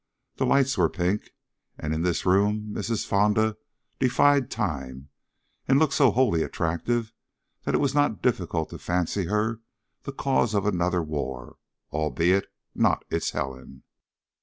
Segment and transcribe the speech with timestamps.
[0.37, 1.29] The lights were pink,
[1.77, 3.05] and in this room Mrs.
[3.05, 3.55] Fonda
[3.99, 5.09] defied Time
[5.67, 7.13] and looked so wholly attractive
[7.65, 9.59] that it was not difficult to fancy her
[10.01, 11.57] the cause of another war,
[11.93, 13.83] albeit not its Helen.